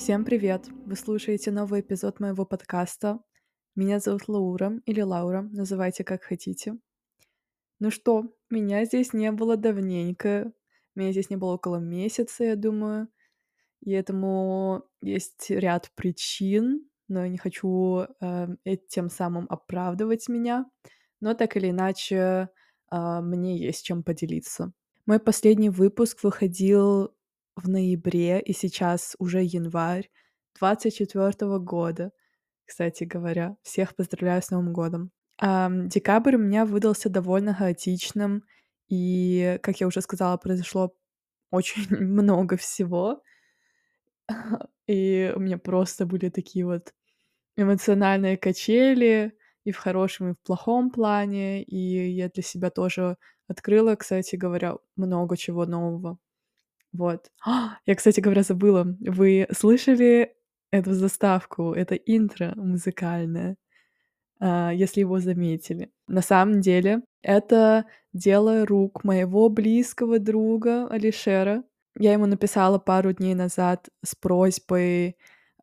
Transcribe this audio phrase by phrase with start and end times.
[0.00, 0.66] Всем привет!
[0.86, 3.20] Вы слушаете новый эпизод моего подкаста.
[3.76, 6.78] Меня зовут Лаура или Лаура, называйте как хотите.
[7.80, 10.54] Ну что, меня здесь не было давненько.
[10.94, 13.08] Меня здесь не было около месяца, я думаю.
[13.82, 18.46] И этому есть ряд причин, но я не хочу э,
[18.88, 20.64] тем самым оправдывать меня.
[21.20, 22.48] Но так или иначе,
[22.90, 24.72] э, мне есть чем поделиться.
[25.04, 27.14] Мой последний выпуск выходил
[27.62, 30.10] в ноябре, и сейчас уже январь
[30.58, 32.12] 24 года.
[32.64, 35.10] Кстати говоря, всех поздравляю с Новым годом.
[35.38, 38.44] А, декабрь у меня выдался довольно хаотичным,
[38.88, 40.94] и, как я уже сказала, произошло
[41.50, 43.22] очень много всего.
[44.86, 46.94] И у меня просто были такие вот
[47.56, 49.32] эмоциональные качели
[49.64, 51.62] и в хорошем, и в плохом плане.
[51.62, 53.16] И я для себя тоже
[53.48, 56.18] открыла, кстати говоря, много чего нового.
[56.92, 57.30] Вот.
[57.86, 58.96] Я, кстати говоря, забыла.
[59.00, 60.34] Вы слышали
[60.70, 61.72] эту заставку?
[61.72, 63.56] Это интро музыкальное,
[64.40, 65.90] а, если его заметили.
[66.08, 71.62] На самом деле, это дело рук моего близкого друга Алишера.
[71.98, 75.16] Я ему написала пару дней назад с просьбой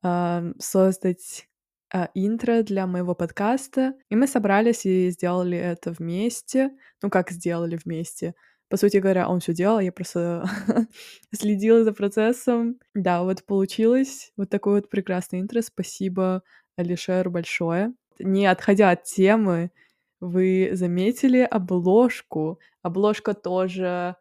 [0.03, 1.47] э, создать
[1.93, 6.71] э, интро для моего подкаста, и мы собрались и сделали это вместе.
[7.01, 8.35] Ну, как сделали вместе?
[8.69, 10.43] По сути говоря, он все делал, я просто
[11.33, 12.79] следила за процессом.
[12.93, 15.61] Да, вот получилось вот такой вот прекрасный интро.
[15.61, 16.43] Спасибо
[16.75, 17.93] Алишеру большое.
[18.19, 19.71] Не отходя от темы,
[20.19, 22.59] вы заметили обложку.
[22.81, 24.15] Обложка тоже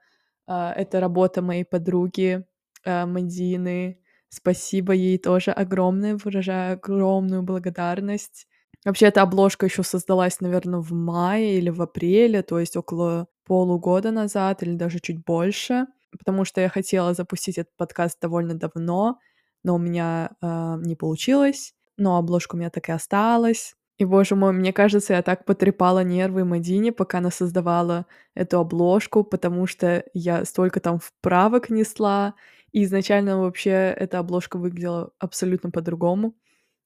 [0.46, 2.44] э, это работа моей подруги
[2.84, 3.98] э, Мадины.
[4.28, 8.46] Спасибо ей тоже огромное, выражаю огромную благодарность.
[8.86, 14.12] Вообще, эта обложка еще создалась, наверное, в мае или в апреле, то есть около полугода
[14.12, 15.86] назад или даже чуть больше,
[16.18, 19.18] потому что я хотела запустить этот подкаст довольно давно,
[19.64, 23.74] но у меня э, не получилось, но обложка у меня так и осталась.
[23.98, 29.24] И, боже мой, мне кажется, я так потрепала нервы Мадине, пока она создавала эту обложку,
[29.24, 32.34] потому что я столько там вправок несла,
[32.72, 36.34] и изначально вообще эта обложка выглядела абсолютно по-другому.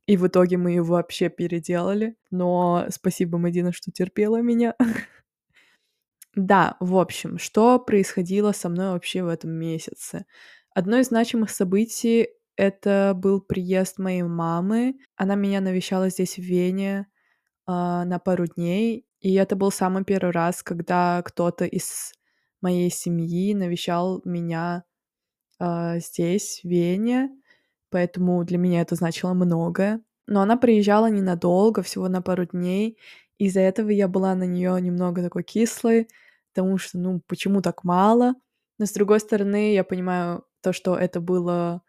[0.06, 2.16] И в итоге мы ее вообще переделали.
[2.30, 4.74] Но спасибо, Мадина, что терпела меня.
[6.36, 10.26] Да, в общем, что происходило со мной вообще в этом месяце?
[10.72, 14.94] Одно из значимых событий— это был приезд моей мамы.
[15.16, 17.08] Она меня навещала здесь, в Вене,
[17.66, 19.06] а, на пару дней.
[19.20, 22.12] И это был самый первый раз, когда кто-то из
[22.60, 24.84] моей семьи навещал меня
[25.58, 27.30] а, здесь, в Вене
[27.90, 30.00] поэтому для меня это значило многое.
[30.26, 32.98] Но она приезжала ненадолго, всего на пару дней,
[33.38, 36.08] из-за этого я была на нее немного такой кислой,
[36.52, 38.34] потому что, ну, почему так мало?
[38.78, 41.82] Но с другой стороны, я понимаю то, что это было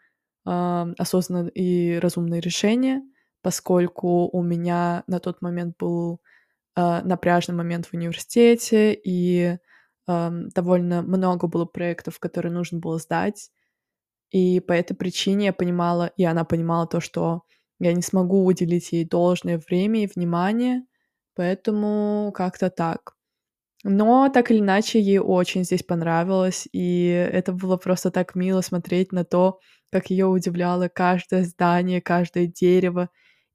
[0.46, 0.50] э,
[0.98, 3.02] осознанное и разумное решение,
[3.42, 6.22] поскольку у меня на тот момент был
[6.78, 9.58] э, напряжный момент в университете, и
[10.08, 13.52] э, довольно много было проектов, которые нужно было сдать.
[14.32, 17.44] И по этой причине я понимала, и она понимала то, что
[17.80, 20.84] я не смогу уделить ей должное время и внимание,
[21.36, 23.16] поэтому как-то так.
[23.84, 29.12] Но так или иначе, ей очень здесь понравилось, и это было просто так мило смотреть
[29.12, 29.60] на то,
[29.92, 33.10] как ее удивляло каждое здание, каждое дерево.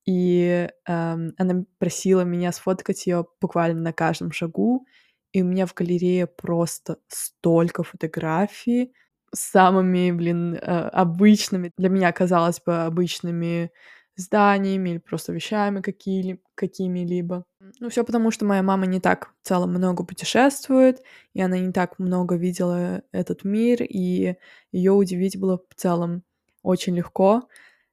[0.07, 4.87] И эм, она просила меня сфоткать ее буквально на каждом шагу.
[5.33, 8.93] И у меня в галерее просто столько фотографий,
[9.35, 13.71] самыми, блин, э, обычными, для меня, казалось бы, обычными
[14.17, 17.45] зданиями или просто вещами какие какими-либо.
[17.81, 21.03] Ну, все потому, что моя мама не так в целом много путешествует,
[21.35, 24.37] и она не так много видела этот мир, и
[24.73, 26.23] ее удивить было в целом
[26.63, 27.49] очень легко.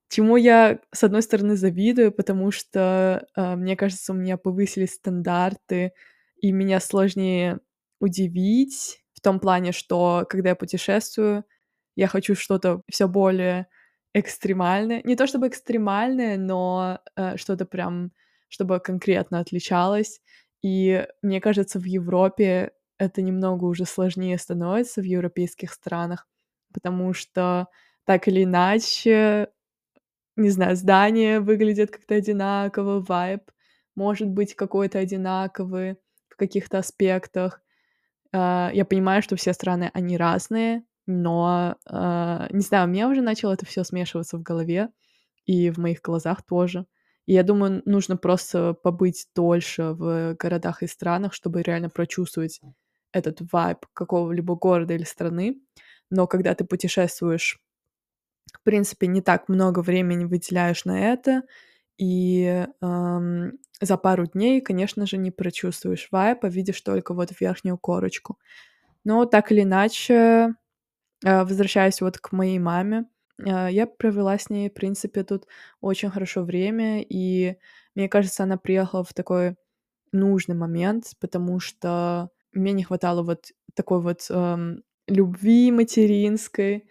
[0.10, 5.94] Чему я, с одной стороны, завидую, потому что, э, мне кажется, у меня повысились стандарты,
[6.38, 7.60] и меня сложнее
[8.00, 11.46] удивить, том плане, что когда я путешествую,
[11.96, 13.68] я хочу что-то все более
[14.14, 15.02] экстремальное.
[15.04, 18.12] Не то чтобы экстремальное, но э, что-то прям,
[18.50, 20.22] чтобы конкретно отличалось.
[20.64, 26.28] И мне кажется, в Европе это немного уже сложнее становится в европейских странах,
[26.74, 27.68] потому что
[28.06, 29.50] так или иначе,
[30.38, 33.52] не знаю, здание выглядит как-то одинаково, вайб
[33.96, 35.98] может быть какой-то одинаковый
[36.30, 37.63] в каких-то аспектах.
[38.34, 43.22] А, я понимаю, что все страны, они разные, но, э, не знаю, у меня уже
[43.22, 44.90] начало это все смешиваться в голове
[45.46, 46.86] и в моих глазах тоже.
[47.26, 52.62] И я думаю, нужно просто побыть дольше в городах и странах, чтобы реально прочувствовать
[53.14, 55.62] этот вайб какого-либо города или страны.
[56.10, 57.60] Но когда ты путешествуешь
[58.54, 61.44] в принципе, не так много времени выделяешь на это,
[61.98, 67.78] и, ам, за пару дней, конечно же, не прочувствуешь вайб, а видишь только вот верхнюю
[67.78, 68.38] корочку.
[69.06, 70.56] Но так или иначе,
[71.26, 73.06] э, возвращаясь вот к моей маме,
[73.40, 75.46] э, я провела с ней, в принципе, тут
[75.82, 77.58] очень хорошо время, и
[77.96, 79.56] мне кажется, она приехала в такой
[80.14, 86.88] нужный момент, потому что мне не хватало вот такой вот, эм, любви материнской.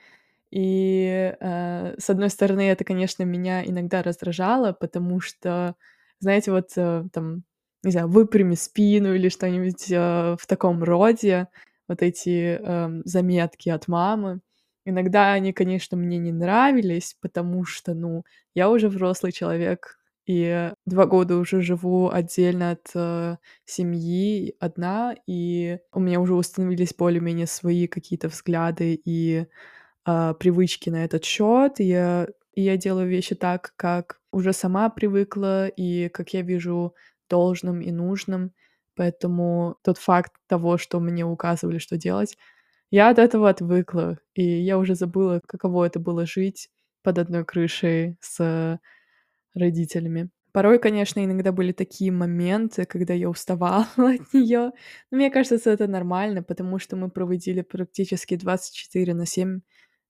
[0.53, 5.77] И, э, с одной стороны, это, конечно, меня иногда раздражало, потому что,
[6.21, 7.45] знаете, вот, э, там,
[7.85, 11.49] не знаю, выпрями спину или что-нибудь, э, в таком роде,
[11.89, 14.41] вот эти, эм, заметки от мамы.
[14.87, 18.25] Иногда они, конечно, мне не нравились, потому что, ну,
[18.55, 25.79] я уже взрослый человек, и 2 года уже живу отдельно от, э, семьи, одна, и
[25.93, 29.47] у меня уже установились более-менее свои какие-то взгляды и,
[30.05, 31.81] а, привычки на этот счет.
[31.81, 36.95] Я я делаю вещи так, как уже сама привыкла и как я вижу
[37.31, 38.53] должным и нужным.
[38.97, 42.37] Поэтому тот факт того, что мне указывали, что делать,
[42.91, 46.71] я от этого отвыкла, и я уже забыла, каково это было жить
[47.03, 48.79] под одной крышей с
[49.55, 50.31] родителями.
[50.53, 54.73] Порой, конечно, иногда были такие моменты, когда я уставала от неё.
[55.11, 59.61] Но мне кажется, это нормально, потому что мы проводили практически 24 на 7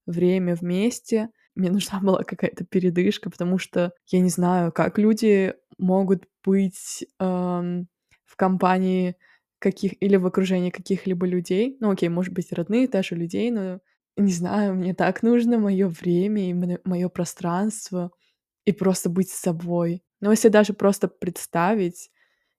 [0.07, 1.31] время вместе.
[1.55, 7.89] Мне нужна была какая-то передышка, потому что я не знаю, как люди могут быть, ам,
[8.27, 9.17] в компании
[9.61, 11.77] каких или в окружении каких-либо людей.
[11.81, 13.81] Ну, окей, может быть, родных даже людей, но
[14.17, 18.11] не знаю, мне так нужно моё время и моё пространство,
[18.67, 20.03] и просто быть с собой.
[20.21, 22.11] Но если даже просто представить,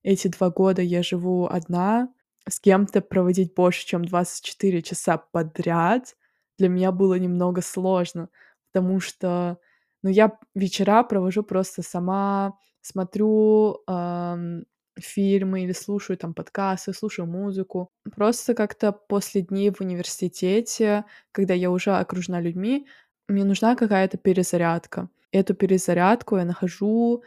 [0.04, 2.10] эти 2 года я живу одна,
[2.50, 6.16] с кем-то проводить больше, чем 24 часа подряд,
[6.58, 8.30] для меня было немного сложно,
[8.72, 9.58] потому что,
[10.04, 14.64] ну, я вечера провожу просто сама, смотрю, ам,
[15.00, 17.90] фильмы или слушаю там подкасты, слушаю музыку.
[18.16, 22.88] Просто как-то после дней в университете, когда я уже окружена людьми,
[23.28, 25.10] мне нужна какая-то перезарядка.
[25.32, 27.24] Эту перезарядку я нахожу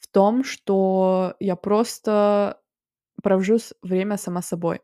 [0.00, 2.60] в том, что я просто
[3.22, 4.80] провожу время сама собой.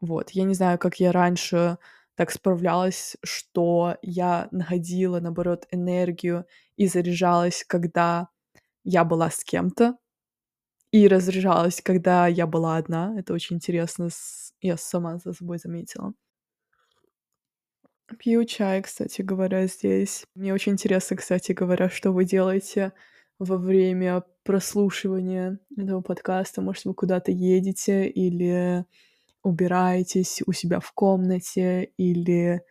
[0.00, 0.30] Вот.
[0.30, 1.78] Я не знаю, как я раньше
[2.18, 8.26] так справлялась, что я находила, наоборот, энергию и заряжалась, когда
[8.82, 9.96] я была с кем-то,
[10.90, 13.14] и разряжалась, когда я была одна.
[13.16, 14.08] Это очень интересно,
[14.60, 16.12] я сама за собой заметила.
[18.18, 20.24] Пью чай, кстати говоря, здесь.
[20.34, 22.94] Мне очень интересно, кстати говоря, что вы делаете
[23.38, 26.62] во время прослушивания этого подкаста.
[26.62, 28.86] Может, вы куда-то едете или
[29.42, 32.62] убираетесь у себя в комнате, или,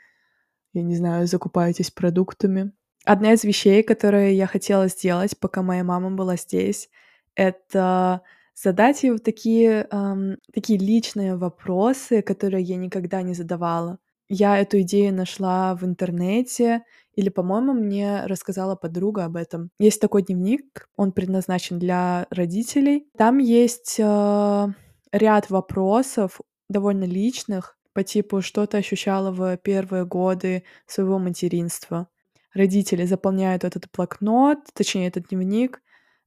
[0.73, 2.73] я не знаю, закупаетесь продуктами.
[3.05, 6.89] Одна из вещей, которые я хотела сделать, пока моя мама была здесь,
[7.35, 8.21] это
[8.55, 13.99] задать ей вот такие, ам, такие личные вопросы, которые я никогда не задавала.
[14.29, 19.69] Я эту идею нашла в интернете или, по-моему, мне рассказала подруга об этом.
[19.79, 23.07] Есть такой дневник, он предназначен для родителей.
[23.17, 24.69] Там есть, а,
[25.11, 32.07] ряд вопросов довольно личных по типу: что ты ощущала в первые годы своего материнства.
[32.53, 35.81] Родители заполняют этот блокнот, точнее, этот дневник.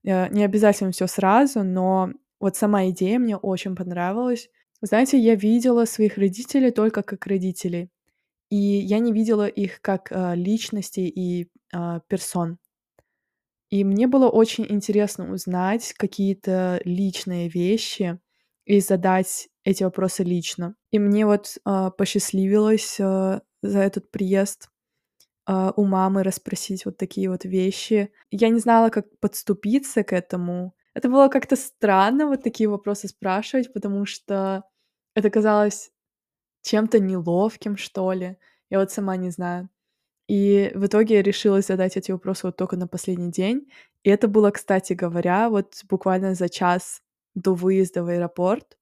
[0.05, 4.49] Э, не обязательно всё сразу, но вот сама идея мне очень понравилась.
[4.81, 7.89] Знаете, я видела своих родителей только как родителей,
[8.49, 12.57] и я не видела их как, а, личностей и, а, персон.
[13.71, 18.19] И мне было очень интересно узнать какие-то личные вещи
[18.71, 20.75] и задать эти вопросы лично.
[20.91, 24.69] И мне вот, а, посчастливилось, а, за этот приезд,
[25.45, 28.11] а, у мамы расспросить вот такие вот вещи.
[28.31, 30.73] Я не знала, как подступиться к этому.
[30.93, 34.63] Это было как-то странно вот такие вопросы спрашивать, потому что
[35.15, 35.91] это казалось
[36.63, 38.37] чем-то неловким, что ли.
[38.69, 39.69] Я вот сама не знаю.
[40.29, 43.69] И в итоге я решилась задать эти вопросы вот тока на последний день.
[44.03, 47.01] И это было, кстати говоря, вот буквально за час
[47.35, 48.77] до выезда в аэропорт.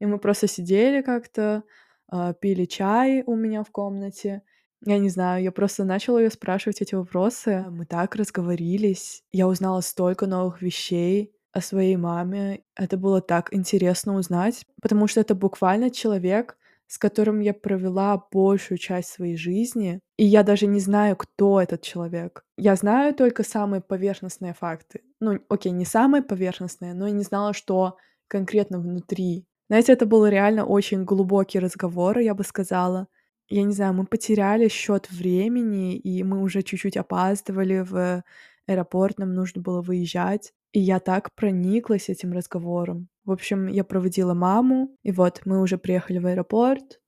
[0.00, 1.64] И мы просто сидели как-то,
[2.08, 4.42] а, пили чай у меня в комнате.
[4.84, 7.64] Я не знаю, я просто начала её спрашивать эти вопросы.
[7.70, 9.22] Мы так разговорились.
[9.32, 12.62] Я узнала столько новых вещей о своей маме.
[12.76, 18.78] Это было так интересно узнать, потому что это буквально человек, с которым я провела большую
[18.78, 22.44] часть своей жизни, и я даже не знаю, кто этот человек.
[22.58, 25.00] Я знаю только самые поверхностные факты.
[25.24, 27.96] Ну, окей, не самые поверхностные, но я не знала, что
[28.28, 29.46] конкретно внутри.
[29.68, 33.08] Знаете, это был реально очень глубокий разговор, я бы сказала.
[33.48, 38.22] Я не знаю, мы потеряли счет времени, и мы уже чуть-чуть опаздывали в
[38.66, 40.52] аэропорт, нам нужно было выезжать.
[40.72, 43.08] И я так прониклась этим разговором.
[43.24, 47.00] В общем, я проводила маму, и вот мы уже приехали в аэропорт,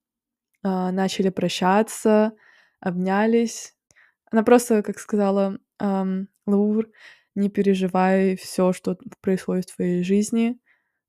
[0.63, 2.33] а, начали прощаться,
[2.81, 3.75] обнялись.
[4.31, 6.89] Она просто, как сказала, ам, Лаур,
[7.37, 10.59] не переживай все, что происходит в твоей жизни,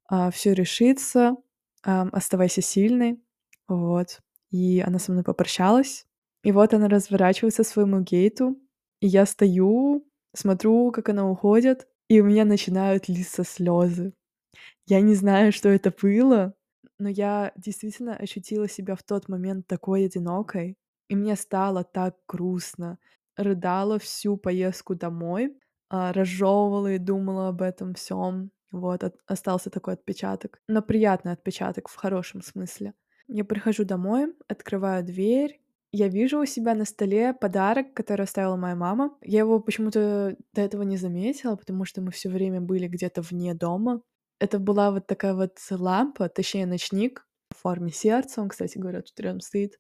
[0.08, 1.36] а, все решится,
[1.82, 3.20] оставайся сильной.
[3.68, 4.20] Вот.
[4.52, 6.06] И она со мной попрощалась.
[6.44, 8.58] И вот она разворачивается к своему гейту,
[9.02, 14.14] и я стою, смотрю, как она уходит, и у меня начинают литься слезы.
[14.86, 16.54] Я не знаю, что это было,
[17.00, 20.78] но я действительно ощутила себя в тот момент такой одинокой,
[21.10, 22.98] и мне стало так грустно.
[23.36, 25.58] Рыдала всю поездку домой,
[25.90, 28.52] а, разжевывала и думала об этом всем.
[28.72, 30.60] Вот, от- остался такой отпечаток.
[30.68, 32.94] Но приятный отпечаток в хорошем смысле.
[33.28, 38.76] Я прихожу домой, открываю дверь, я вижу у себя на столе подарок, который оставила моя
[38.76, 39.18] мама.
[39.22, 43.54] Я его почему-то до этого не заметила, потому что мы все время были где-то вне
[43.54, 44.02] дома.
[44.40, 48.42] Это была вот такая вот лампа, точнее ночник в форме сердца.
[48.42, 49.80] Он, кстати говоря, тут рядом стоит.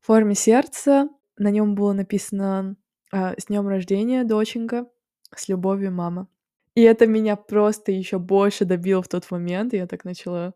[0.00, 1.08] В форме сердца.
[1.36, 2.76] На нем было написано
[3.12, 4.86] а, «С днем рождения, доченька!
[5.36, 6.28] С любовью, мама!»
[6.74, 9.74] И это меня просто еще больше добило в тот момент.
[9.74, 10.54] Я так начала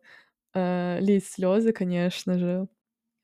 [0.54, 2.68] э, лить слезы, конечно же.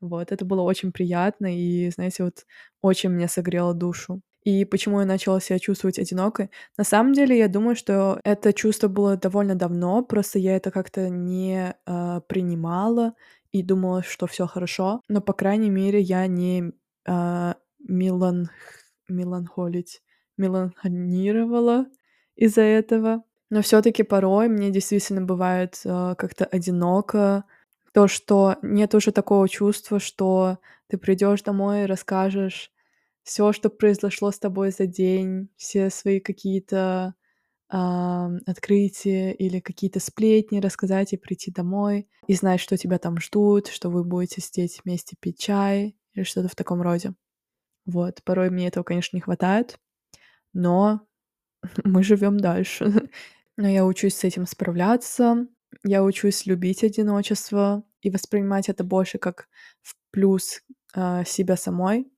[0.01, 2.47] Вот, это было очень приятно и, знаете, вот
[2.83, 4.21] очень мне согрело душу.
[4.45, 6.51] И почему я начала себя чувствовать одинокой?
[6.77, 11.09] На самом деле, я думаю, что это чувство было довольно давно, просто я это как-то
[11.09, 13.15] не э, принимала
[13.53, 15.01] и думала, что все хорошо.
[15.09, 16.73] Но, по крайней мере, я не
[17.07, 18.51] э, мелан...
[19.09, 20.03] меланхолить,
[20.37, 21.87] меланхонировала
[22.37, 23.25] из-за этого.
[23.51, 27.45] Но все-таки порой мне действительно бывает э, как-то одиноко,
[27.93, 30.59] то, что нет уже такого чувства, что
[30.89, 32.73] ты придешь домой и расскажешь
[33.23, 37.15] все, что произошло с тобой за день, все свои какие-то
[37.69, 43.69] а, открытия или какие-то сплетни рассказать и прийти домой и знать, что тебя там ждут,
[43.69, 47.15] что вы будете сидеть вместе пить чай или что-то в таком роде.
[47.87, 49.79] Вот, порой мне этого, конечно, не хватает,
[50.53, 51.07] но
[51.85, 53.11] мы живем дальше.
[53.57, 55.47] Но я учусь с этим справляться,
[55.85, 59.49] я учусь любить одиночество и воспринимать это больше как
[59.83, 60.63] в плюс
[60.95, 62.11] э, себя самой.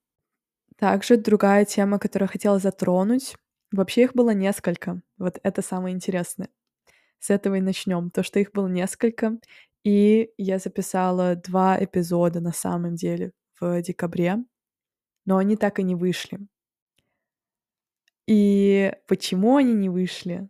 [0.76, 3.36] Также другая тема, которую я хотела затронуть,
[3.72, 5.02] вообще их было несколько.
[5.18, 6.48] Вот это самое интересное.
[7.20, 8.10] С этого и начнем.
[8.10, 9.38] То, что их было несколько,
[9.84, 14.38] и я записала два эпизода на самом деле в декабре,
[15.26, 16.40] но они так и не вышли.
[18.26, 20.48] И почему они не вышли?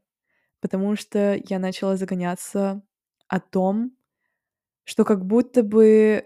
[0.60, 2.82] Потому что я начала загоняться
[3.28, 3.96] о том,
[4.84, 6.24] что как будто бы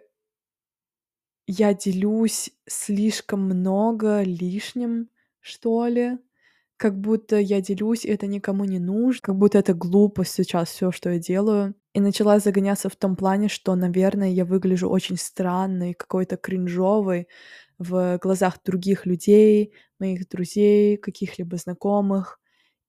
[1.47, 5.09] я делюсь слишком много лишним,
[5.41, 6.19] что ли.
[6.77, 10.93] Как будто я делюсь, и это никому не нужно, как будто это глупо сейчас все,
[10.93, 11.75] что я делаю.
[11.93, 17.27] И начала загоняться в том плане, что, наверное, я выгляжу очень странной, какой-то кринжовой
[17.79, 22.41] в глазах других людей, моих друзей, каких-либо знакомых.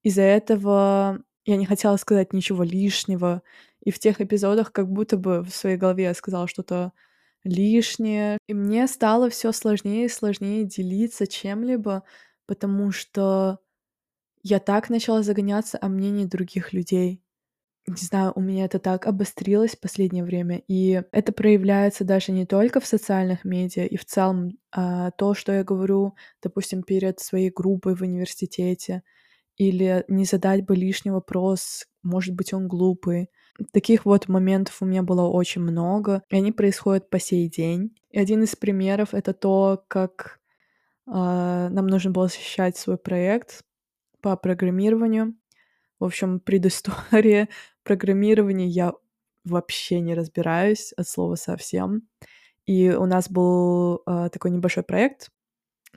[0.04, 3.42] Из-за этого я не хотела сказать ничего лишнего.
[3.84, 6.94] И в тех эпизодах как будто бы в своей голове я сказала что-то
[7.44, 8.38] лишнее.
[8.48, 12.04] И мне стало все сложнее и сложнее делиться чем-либо,
[12.48, 13.60] потому что
[14.44, 17.22] я так начала загоняться о мнении других людей.
[17.90, 22.46] Не знаю, у меня это так обострилось в последнее время, и это проявляется даже не
[22.46, 27.50] только в социальных медиа, и в целом а, то, что я говорю, допустим, перед своей
[27.50, 29.02] группой в университете,
[29.58, 33.32] или не задать бы лишний вопрос, может быть, он глупый.
[33.74, 37.96] Таких вот моментов у меня было очень много, и они происходят по сей день.
[38.12, 40.40] И один из примеров— это то, как
[41.08, 43.64] э, нам нужно было защищать свой проект
[44.22, 45.34] по программированию.
[46.00, 47.50] В общем, предыстория
[47.84, 48.94] программирования я
[49.46, 52.04] вообще не разбираюсь от слова совсем.
[52.66, 55.32] И у нас был э, такой небольшой проект,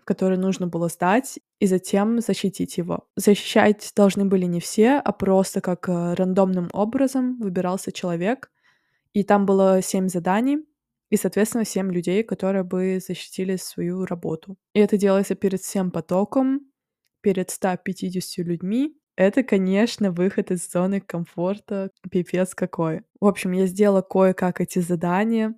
[0.05, 3.07] который нужно было сдать, и затем защитить его.
[3.17, 8.51] Защищать должны были не все, а просто как э, рандомным образом выбирался человек,
[9.13, 10.65] и там было семь заданий,
[11.11, 14.57] и, соответственно, семь людей, которые бы защитили свою работу.
[14.73, 16.73] И это делается перед всем потоком,
[17.21, 18.97] перед 150 людьми.
[19.17, 23.03] Это, конечно, выход из зоны комфорта, пипец какой.
[23.21, 25.55] В общем, я сделала кое-как эти задания,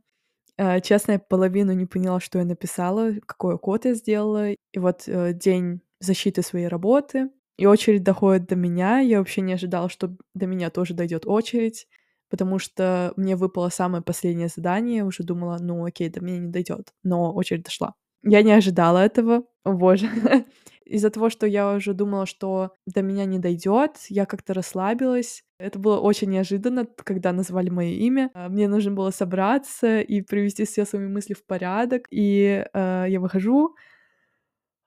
[0.59, 4.51] Э, честно, я половину не поняла, что я написала, какой код я сделала.
[4.53, 9.01] И вот э, день защиты своей работы, и очередь доходит до меня.
[9.01, 11.89] Я вообще не ожидала, что до меня тоже дойдет очередь,
[12.31, 15.05] потому что мне выпало самое последнее задание.
[15.05, 16.93] Уже думала: "Ну, окей, до меня не дойдёт".
[17.05, 17.95] Но очередь дошла.
[18.23, 19.45] Я не ожидала этого.
[19.65, 20.09] Боже.
[20.87, 25.43] Из-за того, что я уже думала, что до меня не дойдёт, я как-то расслабилась.
[25.59, 28.31] Это было очень неожиданно, когда назвали моё имя.
[28.35, 32.07] А, мне нужно было собраться и привести все свои мысли в порядок.
[32.11, 33.75] И, э, я выхожу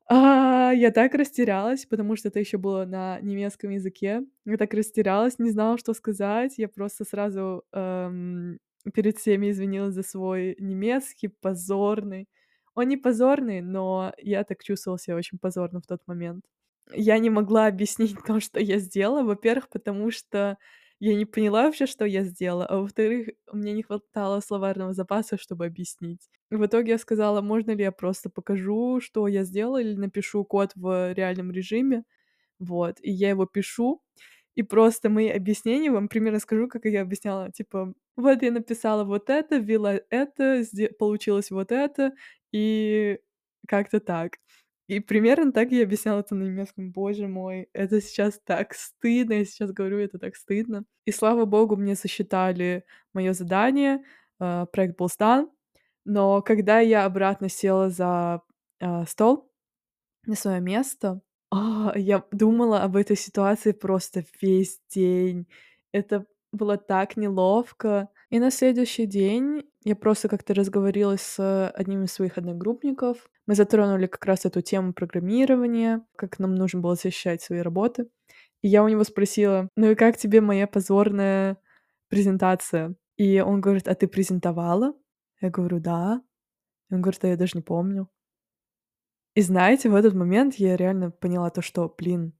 [0.09, 4.23] а, я так растерялась, потому что это ещё было на немецком языке.
[4.45, 6.53] Я так растерялась, не знала, что сказать.
[6.57, 8.57] Я просто сразу, эм,
[8.93, 12.27] перед всеми извинилась за свой немецкий позорный.
[12.77, 16.45] Он не позорный, но я так чувствовала себя очень позорно в тот момент.
[16.93, 19.23] Я не могла объяснить то, что я сделала.
[19.23, 20.57] Во-первых, потому что
[20.99, 25.65] я не поняла вообще, что я сделала, а во-вторых, мне не хватало словарного запаса, чтобы
[25.65, 26.29] объяснить.
[26.51, 30.71] В итоге я сказала: "Можно ли я просто покажу, что я сделала, или напишу код
[30.75, 32.03] в реальном режиме?"
[32.59, 34.01] Вот, и я его пишу,
[34.55, 37.51] и просто мои объяснения вам примерно скажу, как я объясняла.
[37.51, 40.63] Типа: "Вот я написала вот это, ввела это,
[40.99, 42.13] получилось вот это".
[42.53, 43.19] И
[43.67, 44.33] как-то так.
[44.87, 46.91] И примерно так я объясняла это на немецком.
[46.91, 49.33] Боже мой, это сейчас так стыдно.
[49.33, 50.85] Я сейчас говорю, это так стыдно.
[51.05, 54.03] И слава богу, мне засчитали моё задание,
[54.39, 55.49] э, проект был сдан.
[56.05, 58.41] Но когда я обратно села за,
[58.81, 59.51] а, стол,
[60.27, 65.47] на своё место, а, я думала об этой ситуации просто весь день.
[65.93, 68.09] Это было так неловко.
[68.31, 73.29] И на следующий день я просто как-то разговорилась с одним из своих одногруппников.
[73.45, 78.07] Мы затронули как раз эту тему программирования, как нам нужно было защищать свои работы.
[78.61, 81.57] И я у него спросила: "Ну и как тебе моя позорная
[82.09, 84.93] презентация?" И он говорит: "А ты презентовала?"
[85.41, 86.21] Я говорю: "Да".
[86.91, 88.09] Он говорит: "А я даже не помню".
[89.35, 92.33] И знаете, в этот момент я реально поняла то, что, блин,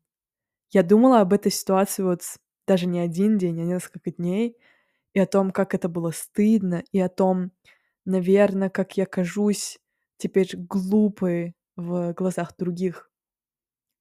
[0.72, 2.22] я думала об этой ситуации вот
[2.68, 4.58] даже не 1 день, а несколько дней,
[5.18, 7.52] и о том, как это было стыдно, и о том,
[8.06, 9.80] наверно, как я кажусь
[10.18, 13.10] теперь глупой в глазах других.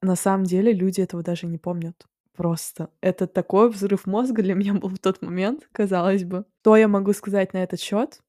[0.03, 2.05] На самом деле люди этого даже не помнят.
[2.35, 6.45] Просто это такой взрыв мозга для меня был в тот момент, казалось бы.
[6.61, 8.21] Что я могу сказать на этот счёт?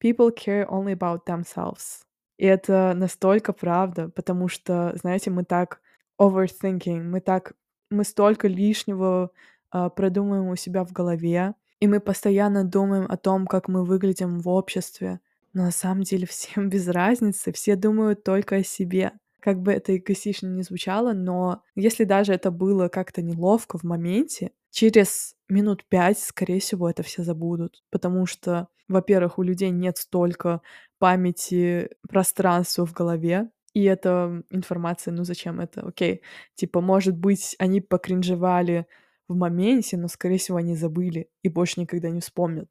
[0.00, 2.02] People care only about themselves.
[2.38, 5.80] И это настолько правда, потому что, знаете, мы так
[6.20, 7.54] overthinking, мы так
[7.90, 9.32] мы столько лишнего,
[9.70, 14.40] а, продумываем у себя в голове, и мы постоянно думаем о том, как мы выглядим
[14.40, 15.20] в обществе.
[15.52, 19.12] Но на самом деле всем без разницы, все думают только о себе.
[19.40, 24.50] Как бы это эгоистично ни звучало, но если даже это было как-то неловко в моменте,
[24.70, 27.82] через минут 5, скорее всего, это все забудут.
[27.90, 30.60] Потому что, во-первых, у людей нет столько
[30.98, 35.82] памяти, пространства в голове, и эта информация, ну зачем это?
[35.82, 36.22] Окей,
[36.56, 38.86] типа, может быть, они покринжевали
[39.28, 42.68] в моменте, но, скорее всего, они забыли и больше никогда не вспомнят.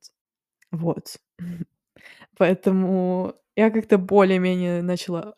[0.71, 1.17] Вот.
[2.37, 5.35] Поэтому я как-то более-менее начала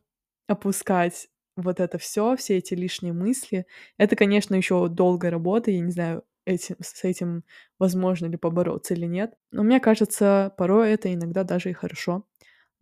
[0.47, 3.67] опускать вот это всё, все эти лишние мысли.
[3.97, 5.71] Это, конечно, ещё долгая работа.
[5.71, 7.43] Я не знаю, эти с этим
[7.79, 9.33] возможно ли побороться или нет.
[9.51, 12.25] Но мне кажется, порой это иногда даже и хорошо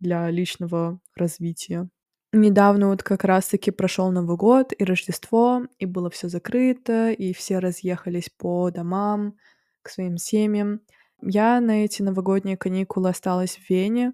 [0.00, 1.88] для личного развития.
[2.32, 7.32] Недавно вот как раз таки прошёл Новый год и Рождество, и было всё закрыто, и
[7.32, 9.34] все разъехались по домам,
[9.82, 10.80] к своим семьям.
[11.22, 14.12] Я на эти новогодние каникулы осталась в Вене,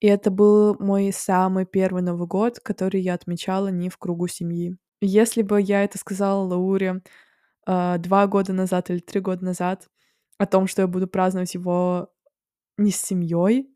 [0.00, 4.76] и это был мой самый первый Новый год, который я отмечала не в кругу семьи.
[5.02, 7.02] Если бы я это сказала Лауре,
[7.66, 9.88] а, 2 года назад или 3 года назад
[10.38, 12.10] о том, что я буду праздновать его
[12.78, 13.68] не с семьёй,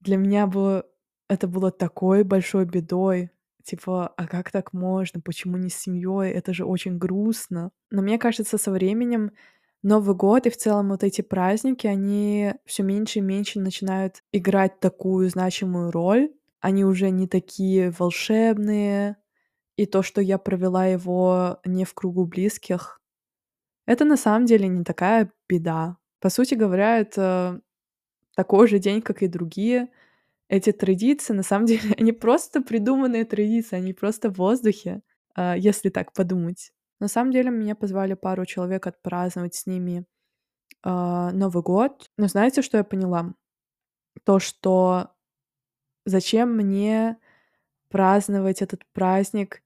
[0.00, 0.84] для меня бы
[1.28, 3.30] это было такой большой бедой.
[3.62, 5.20] Типа, а как так можно?
[5.20, 6.30] Почему не с семьёй?
[6.30, 7.70] Это же очень грустно.
[7.90, 9.32] Но мне кажется, со временем
[9.82, 14.80] Новый год и в целом вот эти праздники, они всё меньше и меньше начинают играть
[14.80, 16.32] такую значимую роль.
[16.60, 19.16] Они уже не такие волшебные.
[19.76, 23.00] И то, что я провела его не в кругу близких,
[23.86, 25.98] это на самом деле не такая беда.
[26.20, 27.60] По сути говоря, это
[28.36, 29.88] такой же день, как и другие.
[30.48, 35.02] Эти традиции, на самом деле, они просто придуманные традиции, они просто в воздухе,
[35.34, 36.72] а, если так подумать.
[37.00, 40.04] На самом деле меня позвали пару человек отпраздновать с ними,
[40.82, 42.10] а, Новый год.
[42.16, 43.34] Но знаете, что я поняла?
[44.24, 45.10] То, что
[46.04, 47.18] зачем мне
[47.88, 49.62] праздновать этот праздник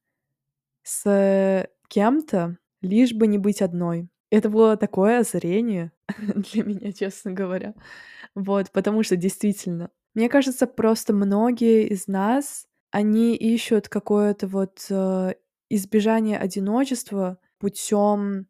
[0.83, 4.09] с кем-то, лишь бы не быть одной.
[4.31, 7.75] Это было такое озарение для меня, честно говоря.
[8.35, 15.35] Вот, потому что действительно, мне кажется, просто многие из нас, они ищут какое-то вот, э,
[15.71, 18.47] избежание одиночества путём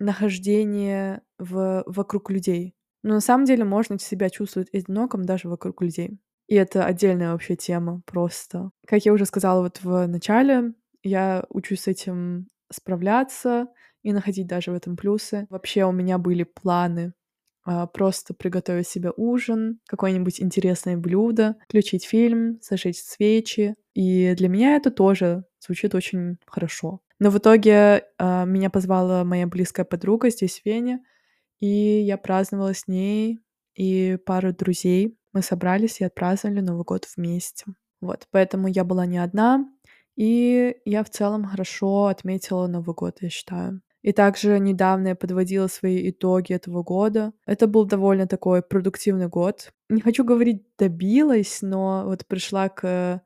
[0.00, 2.74] нахождения в вокруг людей.
[3.02, 6.20] Но на самом деле можно себя чувствовать одиноком даже вокруг людей.
[6.48, 8.70] И это отдельная вообще тема просто.
[8.86, 13.68] Как я уже сказала вот в начале, я учусь с этим справляться
[14.02, 15.46] и находить даже в этом плюсы.
[15.50, 17.12] Вообще у меня были планы
[17.92, 23.74] просто приготовить себе ужин, какое-нибудь интересное блюдо, включить фильм, зажечь свечи.
[23.94, 27.00] И для меня это тоже звучит очень хорошо.
[27.18, 31.02] Но в итоге а, меня позвала моя близкая подруга здесь, в Вене,
[31.60, 33.40] и я праздновала с ней
[33.74, 35.18] и пару друзей.
[35.32, 37.64] Мы собрались и отпраздновали Новый год вместе.
[38.00, 39.66] Вот, поэтому я была не одна,
[40.16, 43.80] и я в целом хорошо отметила Новый год, я считаю.
[44.06, 47.32] И также недавно я подводила свои итоги этого года.
[47.44, 49.72] Это был довольно такой продуктивный год.
[49.88, 53.20] Не хочу говорить добилась, но вот пришла к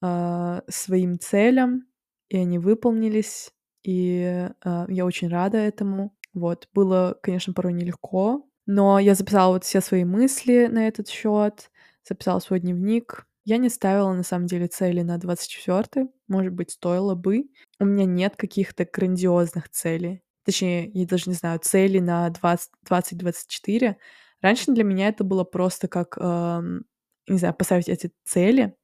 [0.00, 1.86] э, своим целям,
[2.30, 3.52] и они выполнились,
[3.82, 6.16] и э, я очень рада этому.
[6.32, 11.70] Вот, было, конечно, порой нелегко, но я записала вот все свои мысли на этот счет,
[12.08, 13.26] записала свой дневник.
[13.48, 17.44] Я не ставила, на самом деле, цели на 24 может быть, стоило бы.
[17.78, 20.20] У меня нет каких-то грандиозных целей.
[20.44, 23.98] Точнее, я даже не знаю, цели на 20, 2024.
[24.42, 26.86] Раньше для меня это было просто как, эм,
[27.28, 28.74] не знаю, поставить эти цели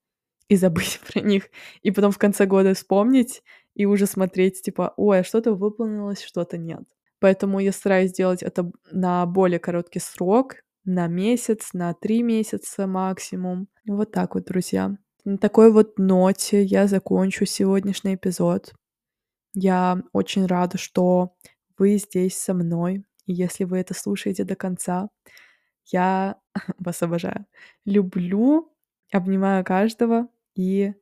[0.48, 1.50] и забыть про них,
[1.82, 3.42] и потом в конце года вспомнить
[3.74, 6.84] и уже смотреть, типа, ой, а что-то выполнилось, что-то нет.
[7.20, 13.68] Поэтому я стараюсь сделать это на более короткий срок, на месяц, на три месяца максимум.
[13.86, 14.96] Вот так вот, друзья.
[15.24, 18.74] На такой вот ноте я закончу сегодняшний эпизод.
[19.54, 21.34] Я очень рада, что
[21.78, 23.04] вы здесь со мной.
[23.26, 25.08] И если вы это слушаете до конца,
[25.86, 26.36] я
[26.78, 27.46] вас обожаю.
[27.84, 28.72] Люблю,
[29.12, 30.94] обнимаю каждого и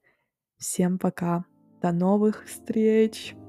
[0.59, 1.45] всем пока.
[1.81, 3.40] До новых встреч!